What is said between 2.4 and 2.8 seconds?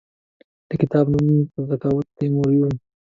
وو.